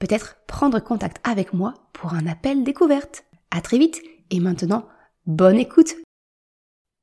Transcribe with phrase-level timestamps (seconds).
[0.00, 3.24] peut-être prendre contact avec moi pour un appel découverte.
[3.52, 4.88] À très vite et maintenant,
[5.26, 5.94] bonne écoute.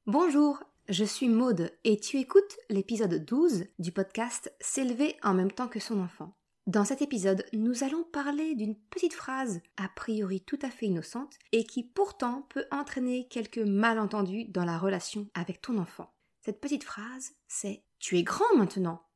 [0.07, 5.67] Bonjour, je suis Maude et tu écoutes l'épisode 12 du podcast S'élever en même temps
[5.67, 6.33] que son enfant.
[6.65, 11.35] Dans cet épisode, nous allons parler d'une petite phrase a priori tout à fait innocente
[11.53, 16.11] et qui pourtant peut entraîner quelques malentendus dans la relation avec ton enfant.
[16.41, 19.06] Cette petite phrase, c'est Tu es grand maintenant.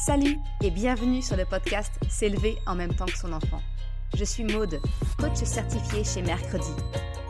[0.00, 3.60] Salut et bienvenue sur le podcast S'élever en même temps que son enfant.
[4.16, 4.80] Je suis Maude,
[5.18, 6.72] coach certifié chez Mercredi,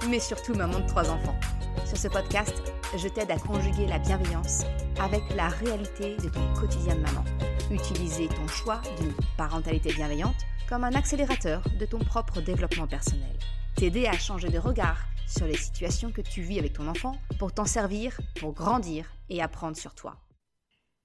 [0.09, 1.35] mais surtout maman de trois enfants.
[1.85, 2.63] Sur ce podcast,
[2.97, 4.63] je t'aide à conjuguer la bienveillance
[5.01, 7.25] avec la réalité de ton quotidien de maman.
[7.73, 13.37] Utiliser ton choix d'une parentalité bienveillante comme un accélérateur de ton propre développement personnel.
[13.75, 17.53] T'aider à changer de regard sur les situations que tu vis avec ton enfant pour
[17.53, 20.15] t'en servir, pour grandir et apprendre sur toi.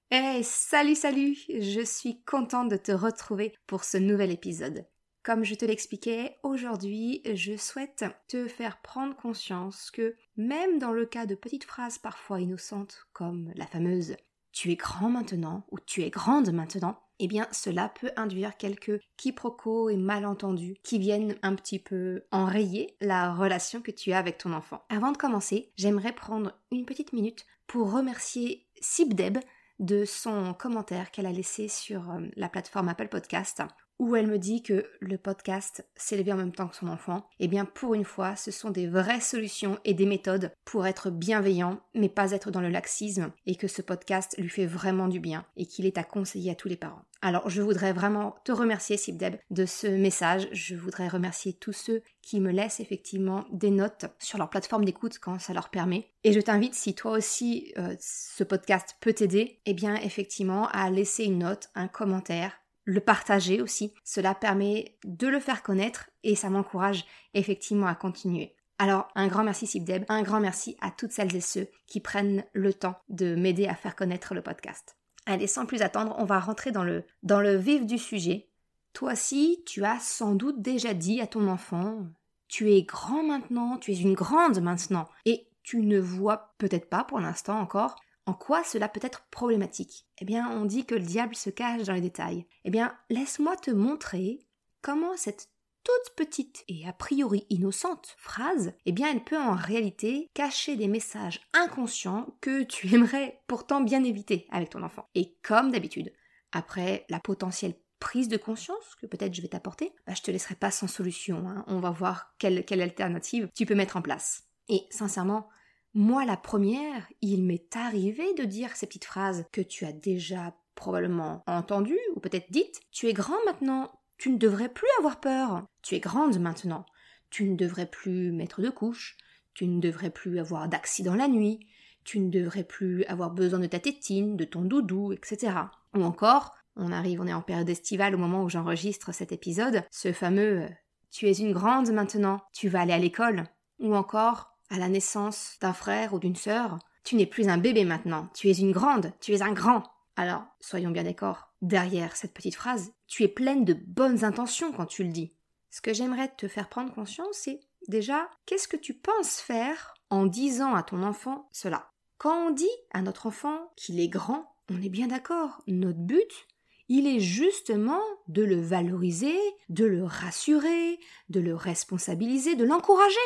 [0.08, 4.86] Hey, salut, salut Je suis contente de te retrouver pour ce nouvel épisode.
[5.24, 11.06] Comme je te l'expliquais, aujourd'hui, je souhaite te faire prendre conscience que même dans le
[11.06, 14.14] cas de petites phrases parfois innocentes comme la fameuse
[14.56, 19.02] tu es grand maintenant ou tu es grande maintenant, eh bien cela peut induire quelques
[19.18, 24.38] quiproquos et malentendus qui viennent un petit peu enrayer la relation que tu as avec
[24.38, 24.82] ton enfant.
[24.88, 29.36] Avant de commencer, j'aimerais prendre une petite minute pour remercier Sibdeb
[29.78, 33.62] de son commentaire qu'elle a laissé sur euh, la plateforme Apple Podcast
[33.98, 37.48] où elle me dit que le podcast s'élevait en même temps que son enfant, eh
[37.48, 41.80] bien pour une fois, ce sont des vraies solutions et des méthodes pour être bienveillant,
[41.94, 45.46] mais pas être dans le laxisme, et que ce podcast lui fait vraiment du bien,
[45.56, 47.02] et qu'il est à conseiller à tous les parents.
[47.22, 52.02] Alors je voudrais vraiment te remercier Sibdeb de ce message, je voudrais remercier tous ceux
[52.20, 56.10] qui me laissent effectivement des notes sur leur plateforme d'écoute quand ça leur permet.
[56.24, 60.90] Et je t'invite, si toi aussi euh, ce podcast peut t'aider, eh bien effectivement à
[60.90, 62.52] laisser une note, un commentaire,
[62.86, 63.92] le partager aussi.
[64.04, 67.04] Cela permet de le faire connaître et ça m'encourage
[67.34, 68.54] effectivement à continuer.
[68.78, 72.44] Alors, un grand merci Sibdeb, un grand merci à toutes celles et ceux qui prennent
[72.52, 74.96] le temps de m'aider à faire connaître le podcast.
[75.26, 78.48] Allez, sans plus attendre, on va rentrer dans le, dans le vif du sujet.
[78.92, 82.06] Toi aussi, tu as sans doute déjà dit à ton enfant
[82.48, 87.02] Tu es grand maintenant, tu es une grande maintenant, et tu ne vois peut-être pas
[87.02, 87.96] pour l'instant encore
[88.26, 90.06] en quoi cela peut être problématique?
[90.18, 92.46] Eh bien, on dit que le diable se cache dans les détails.
[92.64, 94.46] Eh bien, laisse-moi te montrer
[94.82, 95.48] comment cette
[95.86, 100.88] toute petite et a priori innocente phrase, eh bien, elle peut en réalité cacher des
[100.88, 105.08] messages inconscients que tu aimerais pourtant bien éviter avec ton enfant.
[105.14, 106.12] Et comme d'habitude,
[106.50, 110.56] après la potentielle prise de conscience que peut-être je vais t'apporter, bah, je te laisserai
[110.56, 111.48] pas sans solution.
[111.48, 111.64] Hein.
[111.68, 114.42] On va voir quelle, quelle alternative tu peux mettre en place.
[114.68, 115.48] Et sincèrement,
[115.96, 120.54] moi, la première, il m'est arrivé de dire ces petites phrases que tu as déjà
[120.74, 122.82] probablement entendues ou peut-être dites.
[122.92, 125.64] Tu es grand maintenant, tu ne devrais plus avoir peur.
[125.80, 126.84] Tu es grande maintenant,
[127.30, 129.16] tu ne devrais plus mettre de couche,
[129.54, 131.66] tu ne devrais plus avoir d'accident la nuit,
[132.04, 135.54] tu ne devrais plus avoir besoin de ta tétine, de ton doudou, etc.
[135.94, 139.82] Ou encore, on arrive, on est en période estivale au moment où j'enregistre cet épisode,
[139.90, 140.68] ce fameux euh,
[141.10, 143.44] Tu es une grande maintenant, tu vas aller à l'école.
[143.78, 147.84] Ou encore, à la naissance d'un frère ou d'une sœur, tu n'es plus un bébé
[147.84, 149.84] maintenant, tu es une grande, tu es un grand.
[150.16, 154.86] Alors, soyons bien d'accord, derrière cette petite phrase, tu es pleine de bonnes intentions quand
[154.86, 155.32] tu le dis.
[155.70, 160.26] Ce que j'aimerais te faire prendre conscience, c'est déjà, qu'est-ce que tu penses faire en
[160.26, 161.90] disant à ton enfant cela?
[162.18, 166.46] Quand on dit à notre enfant qu'il est grand, on est bien d'accord, notre but,
[166.88, 169.38] il est justement de le valoriser,
[169.68, 170.98] de le rassurer,
[171.28, 173.16] de le responsabiliser, de l'encourager.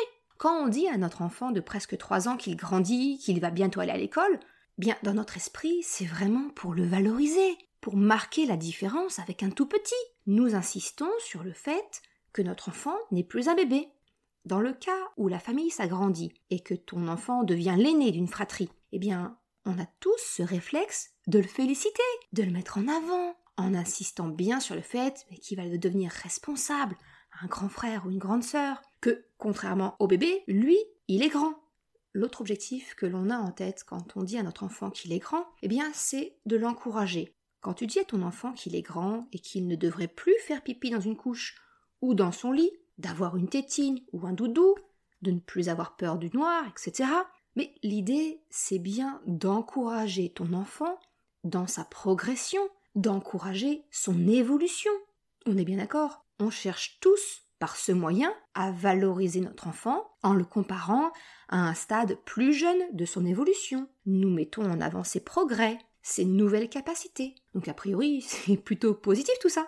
[0.41, 3.79] Quand on dit à notre enfant de presque 3 ans qu'il grandit, qu'il va bientôt
[3.79, 4.39] aller à l'école,
[4.79, 9.51] bien dans notre esprit, c'est vraiment pour le valoriser, pour marquer la différence avec un
[9.51, 9.93] tout petit.
[10.25, 12.01] Nous insistons sur le fait
[12.33, 13.87] que notre enfant n'est plus un bébé.
[14.45, 18.71] Dans le cas où la famille s'agrandit et que ton enfant devient l'aîné d'une fratrie,
[18.93, 22.01] eh bien, on a tous ce réflexe de le féliciter,
[22.33, 26.97] de le mettre en avant, en insistant bien sur le fait qu'il va devenir responsable,
[27.43, 30.77] un grand frère ou une grande sœur, que, contrairement au bébé, lui,
[31.07, 31.55] il est grand.
[32.13, 35.19] L'autre objectif que l'on a en tête quand on dit à notre enfant qu'il est
[35.19, 37.35] grand, eh bien, c'est de l'encourager.
[37.61, 40.63] Quand tu dis à ton enfant qu'il est grand et qu'il ne devrait plus faire
[40.63, 41.61] pipi dans une couche
[42.01, 44.75] ou dans son lit, d'avoir une tétine ou un doudou,
[45.21, 47.09] de ne plus avoir peur du noir, etc.
[47.55, 50.99] Mais l'idée, c'est bien d'encourager ton enfant
[51.43, 52.61] dans sa progression,
[52.95, 54.91] d'encourager son évolution.
[55.45, 60.33] On est bien d'accord On cherche tous, par ce moyen, à valoriser notre enfant en
[60.33, 61.11] le comparant
[61.47, 63.87] à un stade plus jeune de son évolution.
[64.07, 67.35] Nous mettons en avant ses progrès, ses nouvelles capacités.
[67.53, 69.67] Donc a priori, c'est plutôt positif tout ça.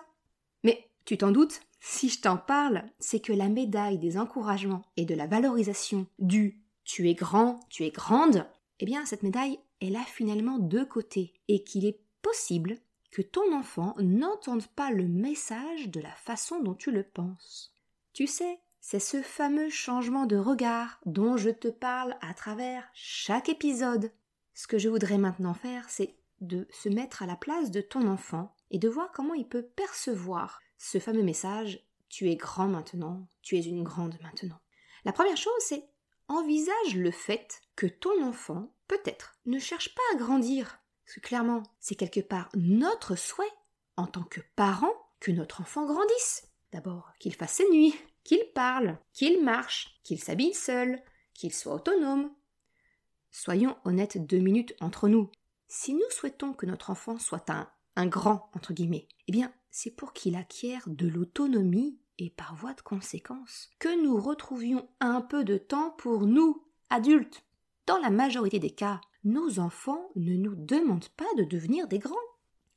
[0.64, 5.04] Mais tu t'en doutes, si je t'en parle, c'est que la médaille des encouragements et
[5.04, 8.44] de la valorisation du tu es grand, tu es grande,
[8.80, 12.76] eh bien cette médaille, elle a finalement deux côtés et qu'il est possible
[13.12, 17.73] que ton enfant n'entende pas le message de la façon dont tu le penses.
[18.14, 23.48] Tu sais, c'est ce fameux changement de regard dont je te parle à travers chaque
[23.48, 24.12] épisode.
[24.54, 28.06] Ce que je voudrais maintenant faire, c'est de se mettre à la place de ton
[28.06, 33.26] enfant et de voir comment il peut percevoir ce fameux message Tu es grand maintenant,
[33.42, 34.60] tu es une grande maintenant.
[35.04, 35.88] La première chose, c'est
[36.28, 40.78] envisage le fait que ton enfant, peut-être, ne cherche pas à grandir.
[41.04, 43.52] Parce que clairement, c'est quelque part notre souhait,
[43.96, 46.53] en tant que parent, que notre enfant grandisse.
[46.74, 47.94] D'abord, qu'il fasse ses nuits,
[48.24, 51.00] qu'il parle, qu'il marche, qu'il s'habille seul,
[51.32, 52.32] qu'il soit autonome.
[53.30, 55.30] Soyons honnêtes deux minutes entre nous.
[55.68, 59.92] Si nous souhaitons que notre enfant soit un, un grand, entre guillemets, eh bien, c'est
[59.92, 65.44] pour qu'il acquiert de l'autonomie et par voie de conséquence, que nous retrouvions un peu
[65.44, 67.44] de temps pour nous, adultes.
[67.86, 72.16] Dans la majorité des cas, nos enfants ne nous demandent pas de devenir des grands.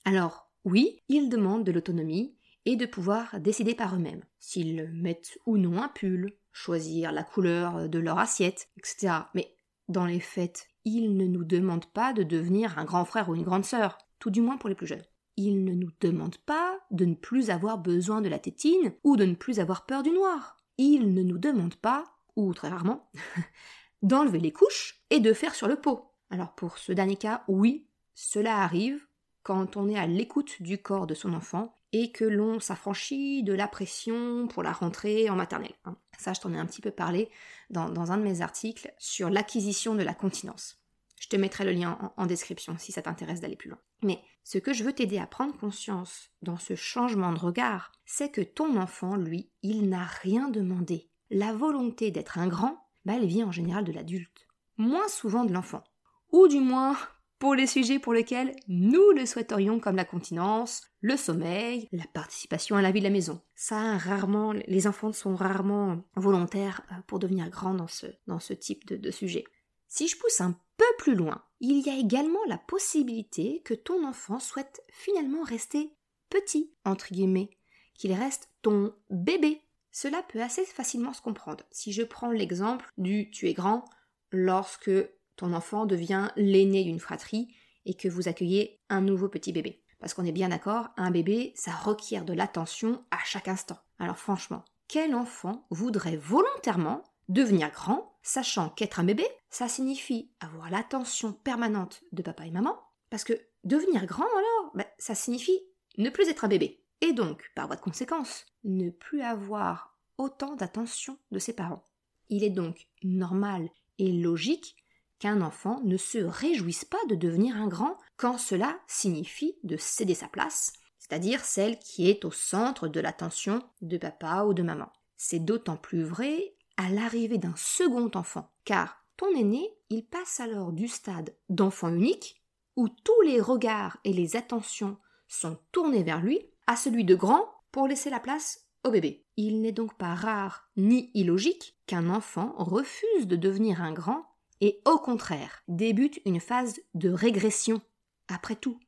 [0.05, 2.36] Alors, oui, ils demandent de l'autonomie
[2.67, 7.87] et de pouvoir décider par eux-mêmes s'ils mettent ou non un pull, choisir la couleur
[7.87, 9.13] de leur assiette, etc.
[9.33, 9.55] Mais
[9.87, 13.45] dans les faits, ils ne nous demandent pas de devenir un grand frère ou une
[13.45, 15.05] grande sœur, tout du moins pour les plus jeunes.
[15.37, 19.23] Ils ne nous demandent pas de ne plus avoir besoin de la tétine ou de
[19.23, 20.57] ne plus avoir peur du noir.
[20.77, 22.03] Ils ne nous demandent pas,
[22.35, 23.09] ou très rarement,
[24.01, 26.11] d'enlever les couches et de faire sur le pot.
[26.29, 29.07] Alors pour ce dernier cas, oui, cela arrive
[29.43, 33.53] quand on est à l'écoute du corps de son enfant et que l'on s'affranchit de
[33.53, 35.75] la pression pour la rentrée en maternelle.
[35.85, 35.97] Hein.
[36.17, 37.29] Ça, je t'en ai un petit peu parlé
[37.69, 40.81] dans, un de mes articles sur l'acquisition de la continence.
[41.19, 43.79] Je te mettrai le lien en, description si ça t'intéresse d'aller plus loin.
[44.03, 48.29] Mais ce que je veux t'aider à prendre conscience dans ce changement de regard, c'est
[48.29, 51.09] que ton enfant, lui, il n'a rien demandé.
[51.31, 54.47] La volonté d'être un grand, bah, elle vient en général de l'adulte.
[54.77, 55.83] Moins souvent de l'enfant.
[56.31, 56.95] Ou du moins
[57.39, 62.75] pour les sujets pour lesquels nous le souhaiterions comme la continence, le sommeil, la participation
[62.75, 63.41] à la vie de la maison.
[63.55, 68.53] Ça, rarement, les enfants sont rarement volontaires euh, pour devenir grands dans ce, dans ce
[68.53, 69.43] type de, de sujet.
[69.87, 74.05] Si je pousse un peu plus loin, il y a également la possibilité que ton
[74.05, 75.93] enfant souhaite finalement rester
[76.29, 77.49] petit, entre guillemets,
[77.93, 79.61] qu'il reste ton bébé.
[79.91, 81.63] Cela peut assez facilement se comprendre.
[81.71, 83.85] Si je prends l'exemple du tu es grand
[84.31, 84.91] lorsque
[85.37, 87.47] ton enfant devient l'aîné d'une fratrie
[87.85, 89.81] et que vous accueillez un nouveau petit bébé.
[89.99, 93.79] Parce qu'on est bien d'accord, un bébé, ça requiert de l'attention à chaque instant.
[93.99, 100.69] Alors franchement, quel enfant voudrait volontairement devenir grand sachant qu'être un bébé, ça signifie avoir
[100.69, 102.77] l'attention permanente de papa et maman,
[103.09, 105.59] parce que devenir grand alors, ben, ça signifie
[105.97, 110.55] ne plus être un bébé, et donc, par voie de conséquence, ne plus avoir autant
[110.55, 111.85] d'attention de ses parents.
[112.29, 114.75] Il est donc normal et logique
[115.19, 120.13] qu'un enfant ne se réjouisse pas de devenir un grand quand cela signifie de céder
[120.13, 124.91] sa place, c'est-à-dire celle qui est au centre de l'attention de papa ou de maman.
[125.15, 130.71] C'est d'autant plus vrai à l'arrivée d'un second enfant, car ton aîné, il passe alors
[130.71, 132.43] du stade d'enfant unique,
[132.75, 134.97] où tous les regards et les attentions
[135.27, 139.25] sont tournés vers lui, à celui de grand pour laisser la place au bébé.
[139.35, 144.25] Il n'est donc pas rare ni illogique qu'un enfant refuse de devenir un grand
[144.61, 147.81] et au contraire débute une phase de régression.
[148.27, 148.79] Après tout,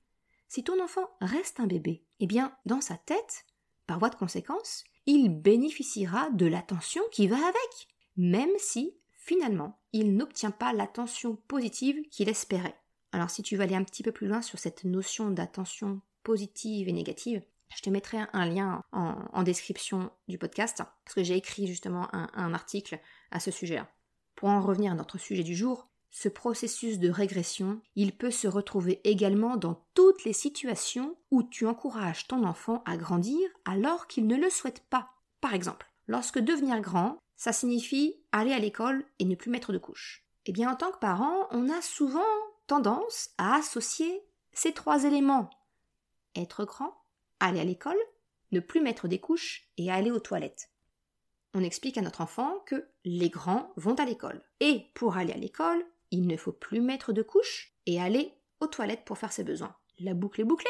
[0.48, 3.46] si ton enfant reste un bébé, eh bien, dans sa tête,
[3.86, 10.16] par voie de conséquence, il bénéficiera de l'attention qui va avec, même si, finalement, il
[10.16, 12.76] n'obtient pas l'attention positive qu'il espérait.
[13.12, 16.88] Alors si tu veux aller un petit peu plus loin sur cette notion d'attention positive
[16.90, 17.42] et négative,
[17.76, 22.30] je te mettrai un lien en, description du podcast, parce que j'ai écrit justement un,
[22.34, 23.00] un article
[23.32, 23.88] à ce sujet-là.
[24.40, 28.48] Pour en revenir à notre sujet du jour, ce processus de régression, il peut se
[28.48, 34.28] retrouver également dans toutes les situations où tu encourages ton enfant à grandir alors qu'il
[34.28, 35.10] ne le souhaite pas.
[35.42, 39.78] Par exemple, lorsque devenir grand, ça signifie aller à l'école et ne plus mettre de
[39.78, 40.26] couche.
[40.46, 42.22] Eh bien, en tant que parent, on a souvent
[42.66, 45.50] tendance à associer ces trois éléments.
[46.38, 46.94] être grand,
[47.42, 48.00] aller à l'école,
[48.54, 50.70] ne plus mettre des couches et aller aux toilettes.
[51.54, 54.44] On explique à notre enfant que les grands vont à l'école.
[54.60, 58.68] Et pour aller à l'école, il ne faut plus mettre de couches et aller aux
[58.68, 59.76] toilettes pour faire ses besoins.
[60.00, 60.70] La boucle est bouclée.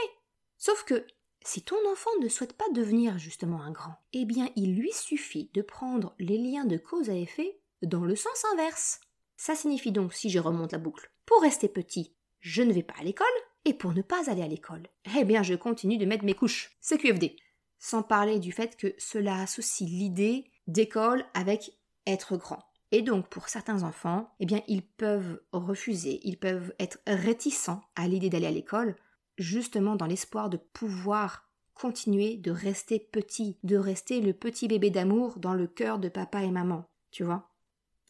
[0.57, 1.05] Sauf que
[1.43, 5.49] si ton enfant ne souhaite pas devenir justement un grand, eh bien il lui suffit
[5.53, 9.01] de prendre les liens de cause à effet dans le sens inverse.
[9.37, 12.95] Ça signifie donc, si je remonte la boucle, pour rester petit, je ne vais pas
[12.99, 13.27] à l'école,
[13.65, 16.77] et pour ne pas aller à l'école, eh bien je continue de mettre mes couches.
[16.81, 17.35] C'est QFD.
[17.77, 21.73] Sans parler du fait que cela associe l'idée d'école avec
[22.05, 22.63] être grand.
[22.91, 28.07] Et donc pour certains enfants, eh bien ils peuvent refuser, ils peuvent être réticents à
[28.07, 28.95] l'idée d'aller à l'école,
[29.37, 35.39] justement dans l'espoir de pouvoir continuer de rester petit, de rester le petit bébé d'amour
[35.39, 37.49] dans le cœur de papa et maman, tu vois.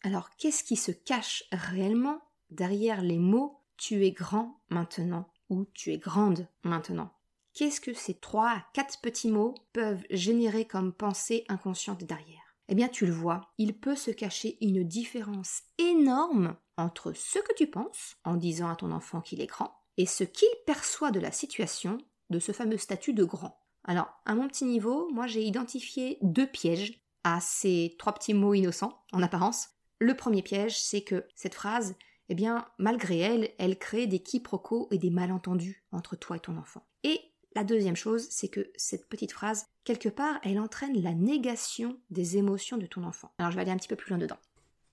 [0.02, 5.92] Alors qu'est-ce qui se cache réellement derrière les mots tu es grand maintenant ou tu
[5.92, 7.10] es grande maintenant
[7.52, 12.39] Qu'est-ce que ces trois à quatre petits mots peuvent générer comme pensée inconsciente derrière?
[12.70, 17.52] Eh bien tu le vois, il peut se cacher une différence énorme entre ce que
[17.54, 21.18] tu penses en disant à ton enfant qu'il est grand et ce qu'il perçoit de
[21.18, 21.98] la situation,
[22.30, 23.58] de ce fameux statut de grand.
[23.82, 28.54] Alors, à mon petit niveau, moi j'ai identifié deux pièges à ces trois petits mots
[28.54, 29.70] innocents, en apparence.
[29.98, 31.96] Le premier piège, c'est que cette phrase,
[32.28, 36.56] eh bien, malgré elle, elle crée des quiproquos et des malentendus entre toi et ton
[36.56, 36.86] enfant.
[37.02, 37.20] Et
[37.54, 42.36] la deuxième chose, c'est que cette petite phrase, quelque part, elle entraîne la négation des
[42.36, 43.32] émotions de ton enfant.
[43.38, 44.38] Alors je vais aller un petit peu plus loin dedans.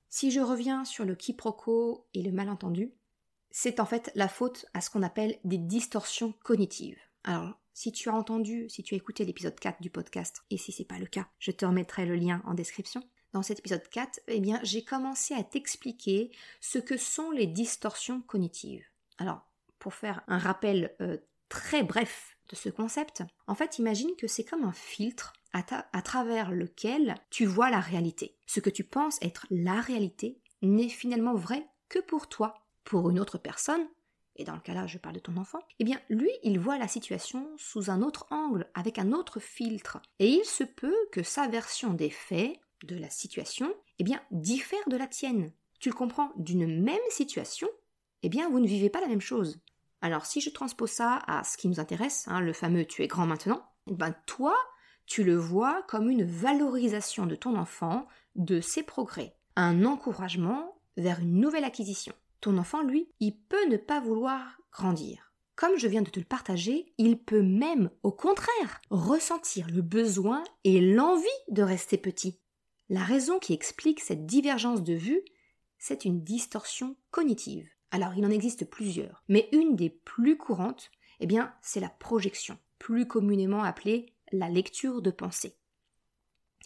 [0.10, 2.94] Si je reviens sur le quiproquo et le malentendu,
[3.52, 7.00] c'est en fait la faute à ce qu'on appelle des distorsions cognitives.
[7.24, 10.72] Alors, si tu as entendu, si tu as écouté l'épisode 4 du podcast, et si
[10.72, 13.04] c'est pas le cas, je te remettrai le lien en description.
[13.34, 18.22] Dans cet épisode 4, eh bien, j'ai commencé à t'expliquer ce que sont les distorsions
[18.22, 18.86] cognitives.
[19.18, 19.42] Alors,
[19.78, 21.18] pour faire un rappel euh,
[21.50, 26.52] très bref de ce concept, en fait, imagine que c'est comme un filtre à, travers
[26.52, 28.38] lequel tu vois la réalité.
[28.46, 33.20] Ce que tu penses être la réalité n'est finalement vrai que pour toi pour une
[33.20, 33.86] autre personne,
[34.38, 36.88] et dans le cas-là je parle de ton enfant, eh bien lui il voit la
[36.88, 40.00] situation sous un autre angle, avec un autre filtre.
[40.20, 44.88] Et il se peut que sa version des faits, de la situation, eh bien diffère
[44.88, 45.52] de la tienne.
[45.80, 47.68] Tu le comprends, d'une même situation,
[48.24, 49.60] eh bien vous ne vivez pas la même chose.
[50.02, 53.08] Alors si je transpose ça à ce qui nous intéresse, hein, le fameux tu es
[53.08, 54.56] grand maintenant, eh ben toi,
[55.06, 61.20] tu le vois comme une valorisation de ton enfant, de ses progrès, un encouragement vers
[61.20, 62.14] une nouvelle acquisition.
[62.42, 65.34] Ton enfant, lui, il peut ne pas vouloir grandir.
[65.56, 70.44] Comme je viens de te le partager, il peut même, au contraire, ressentir le besoin
[70.64, 72.40] et l'envie de rester petit.
[72.90, 75.22] La raison qui explique cette divergence de vue,
[75.80, 77.68] c'est une distorsion cognitive.
[77.92, 82.60] Alors il en existe plusieurs, mais une des plus courantes, eh bien, c'est la projection,
[82.80, 85.58] plus communément appelée la lecture de pensée.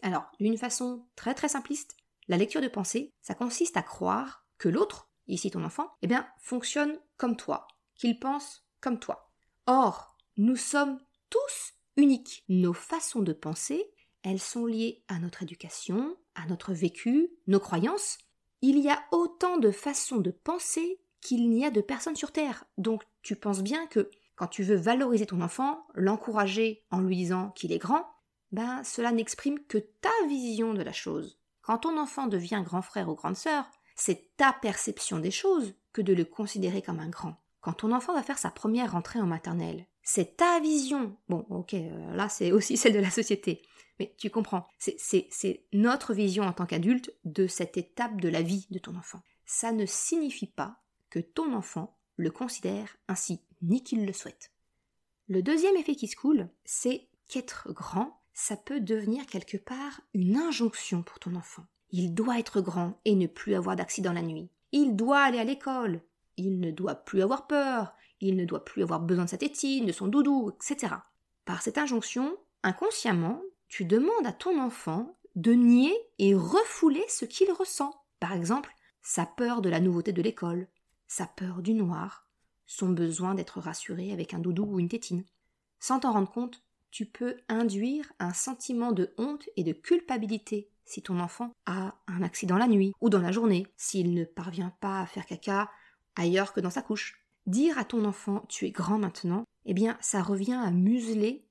[0.02, 1.96] Alors, d'une façon très très simpliste,
[2.28, 6.28] la lecture de pensée, ça consiste à croire que l'autre ici ton enfant, eh bien,
[6.40, 9.32] fonctionne comme toi, qu'il pense comme toi.
[9.66, 11.00] Or, nous sommes
[11.30, 12.44] tous uniques.
[12.50, 13.92] Nos façons de penser,
[14.24, 18.18] elles sont liées à notre éducation, à notre vécu, nos croyances.
[18.62, 22.66] Il y a autant de façons de penser qu'il n'y a de personnes sur Terre.
[22.78, 27.52] Donc tu penses bien que quand tu veux valoriser ton enfant, l'encourager en lui disant
[27.52, 28.08] qu'il est grand,
[28.52, 31.38] ben cela n'exprime que ta vision de la chose.
[31.62, 36.02] Quand ton enfant devient grand frère ou grande sœur, c'est ta perception des choses que
[36.02, 37.36] de le considérer comme un grand.
[37.62, 41.16] Quand ton enfant va faire sa première rentrée en maternelle, c'est ta vision.
[41.30, 43.62] Bon, ok, euh, là c'est aussi celle de la société.
[44.00, 48.66] Mais tu comprends, c'est notre vision en tant qu'adulte de cette étape de la vie
[48.72, 49.22] de ton enfant.
[49.46, 54.52] Ça ne signifie pas que ton enfant le considère ainsi, ni qu'il le souhaite.
[55.28, 60.38] Le deuxième effet qui se coule, c'est qu'être grand, ça peut devenir quelque part une
[60.38, 61.66] injonction pour ton enfant.
[61.92, 64.50] Il doit être grand et ne plus avoir d'accident la nuit.
[64.72, 66.02] Il doit aller à l'école.
[66.38, 67.94] Il ne doit plus avoir peur.
[68.22, 70.96] Il ne doit plus avoir besoin de sa tétine, de son doudou, etc.
[71.46, 77.52] Par cette injonction, inconsciemment, tu demandes à ton enfant de nier et refouler ce qu'il
[77.52, 77.94] ressent.
[78.20, 80.68] Par exemple, sa peur de la nouveauté de l'école,
[81.12, 82.26] sa peur du noir,
[82.66, 85.26] son besoin d'être rassuré avec un doudou ou une tétine.
[85.78, 91.02] Sans t'en rendre compte, tu peux induire un sentiment de honte et de culpabilité si
[91.02, 95.02] ton enfant a un accident la nuit ou dans la journée, s'il ne parvient pas
[95.02, 95.70] à faire caca
[96.16, 97.22] ailleurs que dans sa couche.
[97.46, 101.46] Dire à ton enfant tu es grand maintenant, eh bien ça revient à museler,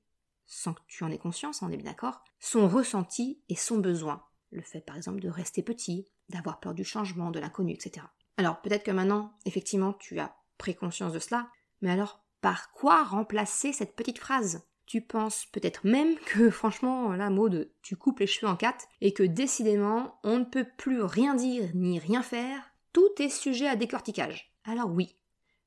[0.47, 4.23] sans que tu en aies conscience, on est bien d'accord, son ressenti et son besoin.
[4.49, 8.07] Le fait par exemple de rester petit, d'avoir peur du changement, de l'inconnu, etc.
[8.37, 11.49] Alors peut-être que maintenant, effectivement, tu as pris conscience de cela,
[11.81, 14.67] mais alors par quoi remplacer cette petite phrase?
[14.85, 19.13] Tu penses peut-être même que franchement, la mode, tu coupes les cheveux en quatre et
[19.13, 23.75] que décidément, on ne peut plus rien dire ni rien faire, tout est sujet à
[23.75, 24.53] décortiquage.
[24.65, 25.17] Alors oui,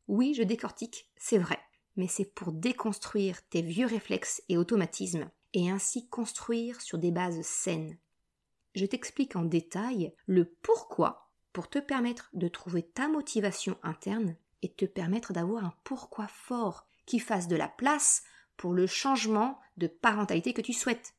[0.08, 1.58] oui, je décortique, c'est vrai,
[1.96, 7.40] mais c'est pour déconstruire tes vieux réflexes et automatismes et ainsi construire sur des bases
[7.42, 7.96] saines.
[8.74, 11.23] Je t'explique en détail le pourquoi
[11.54, 16.86] pour te permettre de trouver ta motivation interne et te permettre d'avoir un pourquoi fort
[17.06, 18.24] qui fasse de la place
[18.56, 21.14] pour le changement de parentalité que tu souhaites.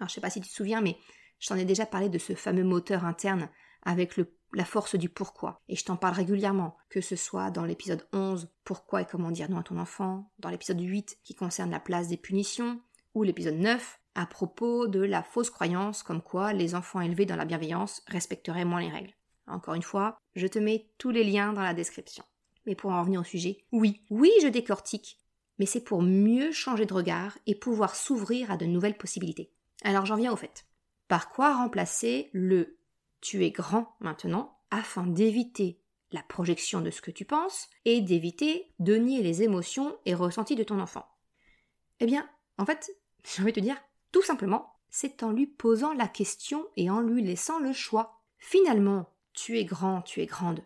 [0.00, 0.98] Alors je sais pas si tu te souviens, mais
[1.38, 3.48] je t'en ai déjà parlé de ce fameux moteur interne
[3.82, 4.18] avec
[4.52, 5.62] la force du pourquoi.
[5.68, 9.48] Et je t'en parle régulièrement, que ce soit dans l'épisode 11, pourquoi et comment dire
[9.48, 12.80] non à ton enfant, dans l'épisode 8 qui concerne la place des punitions,
[13.14, 17.36] ou l'épisode 9 à propos de la fausse croyance comme quoi les enfants élevés dans
[17.36, 19.14] la bienveillance respecteraient moins les règles.
[19.46, 22.24] Encore une fois, je te mets tous les liens dans la description.
[22.66, 25.18] Mais pour en revenir au sujet, oui, oui, je décortique,
[25.58, 29.52] mais c'est pour mieux changer de regard et pouvoir s'ouvrir à de nouvelles possibilités.
[29.82, 30.66] Alors j'en viens au fait.
[31.08, 32.78] Par quoi remplacer le
[33.20, 35.80] tu es grand maintenant afin d'éviter
[36.12, 40.56] la projection de ce que tu penses et d'éviter de nier les émotions et ressentis
[40.56, 41.06] de ton enfant?
[42.00, 42.90] Eh bien, en fait,
[43.24, 43.80] j'ai envie de te dire,
[44.12, 48.22] tout simplement, c'est en lui posant la question et en lui laissant le choix.
[48.38, 50.64] Finalement, tu es grand, tu es grande.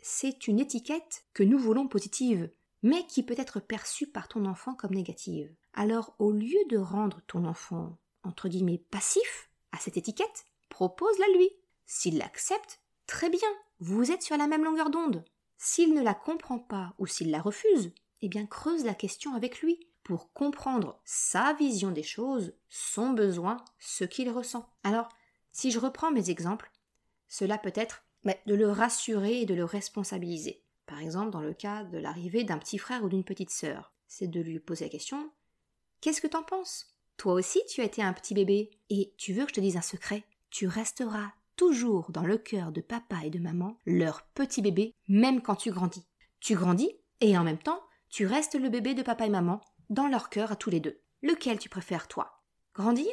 [0.00, 2.50] C'est une étiquette que nous voulons positive,
[2.82, 5.52] mais qui peut être perçue par ton enfant comme négative.
[5.74, 11.50] Alors, au lieu de rendre ton enfant, entre guillemets, passif à cette étiquette, propose-la lui.
[11.84, 13.48] S'il l'accepte, très bien,
[13.80, 15.24] vous êtes sur la même longueur d'onde.
[15.58, 19.60] S'il ne la comprend pas ou s'il la refuse, eh bien creuse la question avec
[19.60, 24.68] lui pour comprendre sa vision des choses, son besoin, ce qu'il ressent.
[24.84, 25.08] Alors,
[25.50, 26.70] si je reprends mes exemples,
[27.28, 30.62] cela peut être de le rassurer et de le responsabiliser.
[30.86, 34.28] Par exemple, dans le cas de l'arrivée d'un petit frère ou d'une petite sœur, c'est
[34.28, 35.30] de lui poser la question
[36.00, 36.96] Qu'est-ce que t'en penses?
[37.16, 39.76] Toi aussi, tu as été un petit bébé, et tu veux que je te dise
[39.76, 40.24] un secret?
[40.50, 45.40] Tu resteras toujours dans le cœur de papa et de maman, leur petit bébé, même
[45.40, 46.04] quand tu grandis.
[46.40, 47.80] Tu grandis, et en même temps,
[48.10, 51.00] tu restes le bébé de papa et maman, dans leur cœur à tous les deux.
[51.22, 52.42] Lequel tu préfères, toi?
[52.74, 53.12] Grandir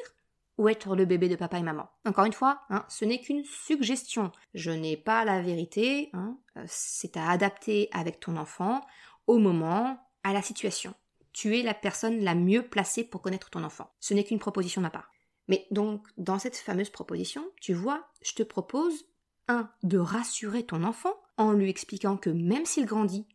[0.60, 1.90] ou être le bébé de papa et maman.
[2.06, 4.32] Encore une fois, hein, ce n'est qu'une suggestion.
[4.54, 6.10] Je n'ai pas la vérité.
[6.14, 8.82] Hein, euh, c'est à adapter avec ton enfant
[9.26, 10.94] au moment, à la situation.
[11.32, 13.90] Tu es la personne la mieux placée pour connaître ton enfant.
[14.02, 15.10] Ce n'est qu'une proposition de ma part.
[15.48, 19.06] Mais donc, dans cette fameuse proposition, tu vois, je te propose,
[19.48, 23.28] un, de rassurer ton enfant en lui expliquant que même s'il grandit,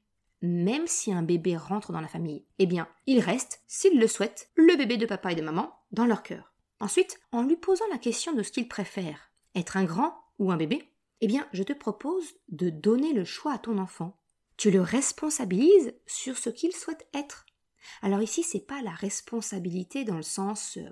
[0.43, 4.51] même si un bébé rentre dans la famille, eh bien, il reste, s'il le souhaite,
[4.55, 6.54] le bébé de papa et de maman dans leur cœur.
[6.81, 10.57] Ensuite, en lui posant la question de ce qu'il préfère, être un grand ou un
[10.57, 14.19] bébé, eh bien, je te propose de donner le choix à ton enfant.
[14.57, 17.47] Tu le responsabilises sur ce qu'il souhaite être.
[18.03, 20.89] Alors ici, c'est pas la responsabilité dans le sens euh,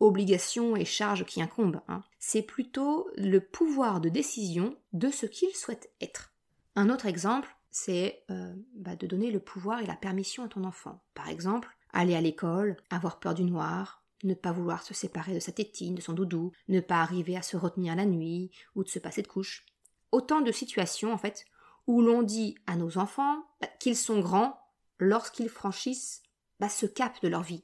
[0.00, 1.80] obligation et charge qui incombe.
[1.88, 2.02] Hein.
[2.18, 6.32] C'est plutôt le pouvoir de décision de ce qu'il souhaite être.
[6.76, 10.64] Un autre exemple, c'est euh, bah, de donner le pouvoir et la permission à ton
[10.64, 11.02] enfant.
[11.14, 15.40] Par exemple, aller à l'école, avoir peur du noir, ne pas vouloir se séparer de
[15.40, 18.88] sa tétine, de son doudou, ne pas arriver à se retenir la nuit ou de
[18.88, 19.64] se passer de couche.
[20.12, 21.44] Autant de situations, en fait,
[21.86, 24.58] où l'on dit à nos enfants bah, qu'ils sont grands
[24.98, 26.22] lorsqu'ils franchissent
[26.60, 27.62] bah, ce cap de leur vie.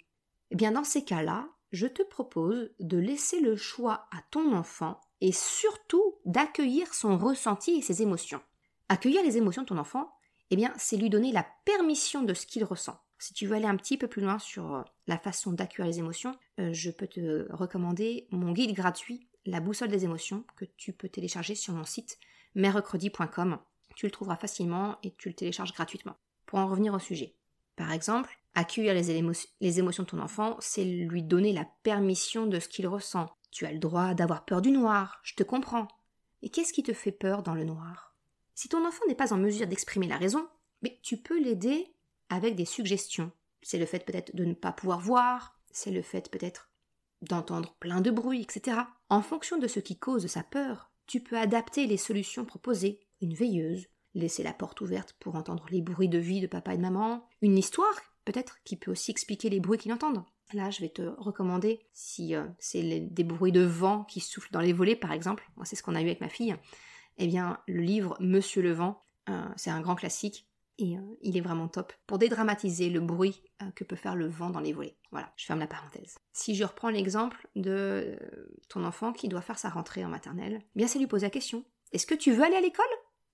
[0.50, 5.00] Eh bien, dans ces cas-là, je te propose de laisser le choix à ton enfant
[5.20, 8.42] et surtout d'accueillir son ressenti et ses émotions.
[8.88, 10.12] Accueillir les émotions de ton enfant,
[10.50, 12.98] eh bien, c'est lui donner la permission de ce qu'il ressent.
[13.22, 16.00] Si tu veux aller un petit peu plus loin sur euh, la façon d'accueillir les
[16.00, 20.92] émotions, euh, je peux te recommander mon guide gratuit, La boussole des émotions, que tu
[20.92, 22.18] peux télécharger sur mon site
[22.56, 23.60] mercredi.com.
[23.94, 26.16] Tu le trouveras facilement et tu le télécharges gratuitement.
[26.46, 27.36] Pour en revenir au sujet.
[27.76, 29.22] Par exemple, accueillir les,
[29.60, 33.30] les émotions de ton enfant, c'est lui donner la permission de ce qu'il ressent.
[33.52, 35.86] Tu as le droit d'avoir peur du noir, je te comprends.
[36.42, 38.16] Et qu'est-ce qui te fait peur dans le noir?
[38.56, 40.48] Si ton enfant n'est pas en mesure d'exprimer la raison,
[40.82, 41.94] mais tu peux l'aider
[42.32, 43.30] avec des suggestions.
[43.60, 46.70] C'est le fait peut-être de ne pas pouvoir voir, c'est le fait peut-être
[47.20, 48.78] d'entendre plein de bruit, etc.
[49.10, 53.00] En fonction de ce qui cause sa peur, tu peux adapter les solutions proposées.
[53.20, 56.76] Une veilleuse, laisser la porte ouverte pour entendre les bruits de vie de papa et
[56.78, 60.26] de maman, une histoire peut-être qui peut aussi expliquer les bruits qu'il entend.
[60.54, 64.60] Là, je vais te recommander, si euh, c'est des bruits de vent qui soufflent dans
[64.60, 66.56] les volets par exemple, c'est ce qu'on a eu avec ma fille,
[67.18, 70.46] eh bien, le livre Monsieur le vent, euh, c'est un grand classique
[70.78, 74.28] et euh, il est vraiment top pour dédramatiser le bruit euh, que peut faire le
[74.28, 74.96] vent dans les volets.
[75.10, 76.18] Voilà, je ferme la parenthèse.
[76.32, 78.18] Si je reprends l'exemple de
[78.68, 81.30] ton enfant qui doit faire sa rentrée en maternelle, eh bien c'est lui poser la
[81.30, 82.86] question est-ce que tu veux aller à l'école?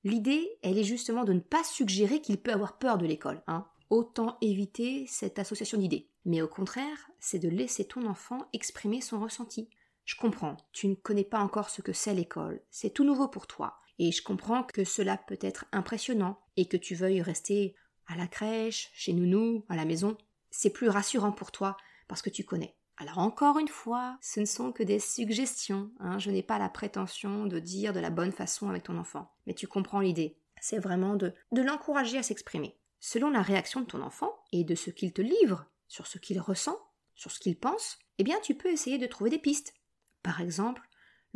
[0.03, 3.41] L'idée, elle est justement de ne pas suggérer qu'il peut avoir peur de l'école.
[3.47, 6.11] Hein autant éviter cette association d'idées.
[6.25, 9.69] Mais au contraire, c'est de laisser ton enfant exprimer son ressenti.
[10.05, 13.47] Je comprends, tu ne connais pas encore ce que c'est l'école, c'est tout nouveau pour
[13.47, 17.75] toi, et je comprends que cela peut être impressionnant et que tu veuilles rester
[18.07, 20.17] à la crèche, chez nounou, à la maison.
[20.51, 22.75] C'est plus rassurant pour toi parce que tu connais.
[22.97, 25.91] Alors encore une fois, ce ne sont que des suggestions.
[26.01, 26.19] Hein.
[26.19, 29.33] Je n'ai pas la prétention de dire de la bonne façon avec ton enfant.
[29.47, 30.37] Mais tu comprends l'idée.
[30.61, 32.77] C'est vraiment de, de l'encourager à s'exprimer.
[32.99, 36.41] Selon la réaction de ton enfant et de ce qu'il te livre, sur ce qu'il
[36.41, 36.77] ressent,
[37.15, 39.75] sur ce qu'il pense, eh bien tu peux essayer de trouver des pistes.
[40.25, 40.88] Par exemple,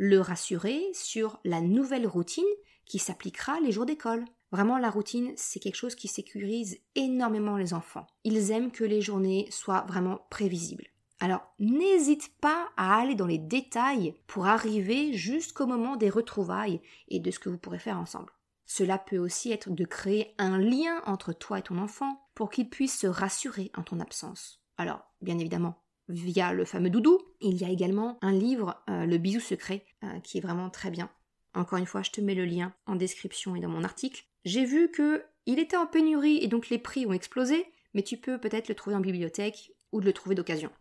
[0.05, 2.43] le rassurer sur la nouvelle routine
[2.85, 4.25] qui s'appliquera les jours d'école.
[4.51, 8.05] Vraiment, la routine, c'est quelque chose qui sécurise énormément les enfants.
[8.25, 10.87] Ils aiment que les journées soient vraiment prévisibles.
[11.21, 17.21] Alors, n'hésite pas à aller dans les détails pour arriver jusqu'au moment des retrouvailles et
[17.21, 18.33] de ce que vous pourrez faire ensemble.
[18.65, 22.69] Cela peut aussi être de créer un lien entre toi et ton enfant pour qu'il
[22.69, 24.61] puisse se rassurer en ton absence.
[24.77, 27.19] Alors, bien évidemment, via le fameux doudou.
[27.41, 30.91] Il y a également un livre, euh, Le bisou secret, euh, qui est vraiment très
[30.91, 31.09] bien.
[31.53, 34.25] Encore une fois, je te mets le lien en description et dans mon article.
[34.45, 38.17] J'ai vu que il était en pénurie et donc les prix ont explosé, mais tu
[38.17, 40.71] peux peut-être le trouver en bibliothèque ou de le trouver d'occasion.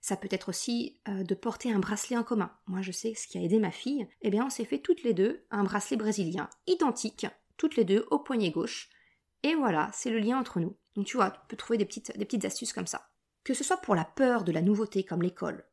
[0.00, 2.52] Ça peut être aussi euh, de porter un bracelet en commun.
[2.66, 4.06] Moi, je sais ce qui a aidé ma fille.
[4.22, 8.06] Eh bien, on s'est fait toutes les deux un bracelet brésilien, identique, toutes les deux
[8.10, 8.90] au poignet gauche.
[9.42, 10.76] Et voilà, c'est le lien entre nous.
[10.94, 13.08] Donc tu vois, tu peux trouver des petites, des petites astuces comme ça.
[13.44, 15.64] Que ce soit pour la peur de la nouveauté comme l'école,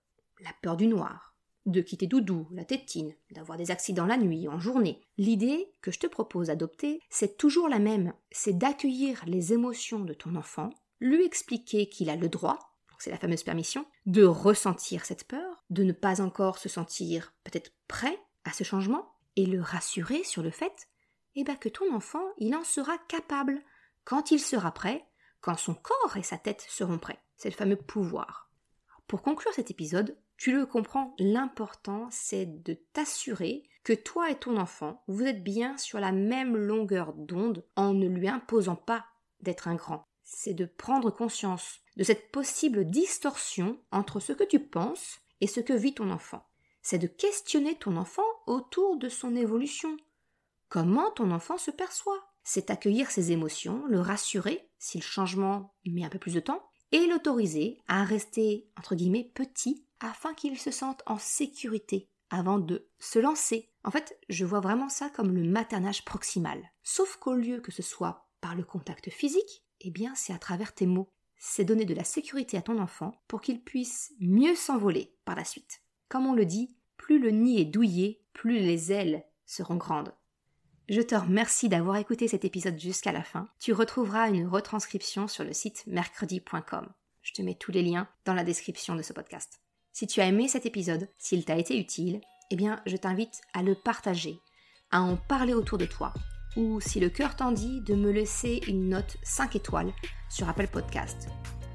[0.41, 4.59] la peur du noir, de quitter Doudou, la tétine, d'avoir des accidents la nuit, en
[4.59, 5.01] journée.
[5.17, 10.13] L'idée que je te propose d'adopter, c'est toujours la même, c'est d'accueillir les émotions de
[10.13, 12.59] ton enfant, lui expliquer qu'il a le droit,
[13.01, 17.73] c'est la fameuse permission, de ressentir cette peur, de ne pas encore se sentir peut-être
[17.87, 20.87] prêt à ce changement, et le rassurer sur le fait
[21.35, 23.61] eh ben, que ton enfant, il en sera capable.
[24.03, 25.05] Quand il sera prêt,
[25.39, 28.51] quand son corps et sa tête seront prêts c'est le fameux pouvoir.
[29.07, 34.57] Pour conclure cet épisode, tu le comprends, l'important c'est de t'assurer que toi et ton
[34.57, 39.05] enfant, vous êtes bien sur la même longueur d'onde en ne lui imposant pas
[39.39, 40.05] d'être un grand.
[40.23, 45.61] C'est de prendre conscience de cette possible distorsion entre ce que tu penses et ce
[45.61, 46.45] que vit ton enfant.
[46.83, 49.97] C'est de questionner ton enfant autour de son évolution.
[50.69, 56.05] Comment ton enfant se perçoit C'est accueillir ses émotions, le rassurer si le changement met
[56.05, 60.71] un peu plus de temps, et l'autoriser à rester, entre guillemets, petit afin qu'il se
[60.71, 63.69] sente en sécurité avant de se lancer.
[63.83, 66.71] En fait, je vois vraiment ça comme le maternage proximal.
[66.83, 70.73] Sauf qu'au lieu que ce soit par le contact physique, eh bien c'est à travers
[70.73, 71.09] tes mots.
[71.37, 75.45] C'est donner de la sécurité à ton enfant pour qu'il puisse mieux s'envoler par la
[75.45, 75.81] suite.
[76.07, 80.13] Comme on le dit, plus le nid est douillé, plus les ailes seront grandes.
[80.89, 83.47] Je te remercie d'avoir écouté cet épisode jusqu'à la fin.
[83.59, 86.87] Tu retrouveras une retranscription sur le site mercredi.com.
[87.21, 89.61] Je te mets tous les liens dans la description de ce podcast.
[89.93, 93.61] Si tu as aimé cet épisode, s'il t'a été utile, eh bien, je t'invite à
[93.61, 94.39] le partager,
[94.89, 96.13] à en parler autour de toi,
[96.57, 99.93] ou si le cœur t'en dit, de me laisser une note 5 étoiles
[100.29, 101.29] sur Apple Podcast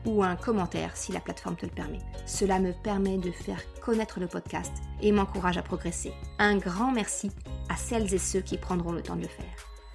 [0.06, 2.00] ou un commentaire si la plateforme te le permet.
[2.24, 6.12] Cela me permet de faire connaître le podcast et m'encourage à progresser.
[6.38, 7.30] Un grand merci
[7.68, 9.44] à celles et ceux qui prendront le temps de le faire.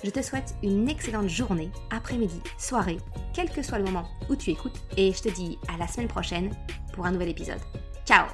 [0.04, 2.98] Je te souhaite une excellente journée, après-midi, soirée,
[3.34, 6.08] quel que soit le moment où tu écoutes, et je te dis à la semaine
[6.08, 6.56] prochaine
[6.94, 7.62] pour un nouvel épisode.
[8.06, 8.26] Ciao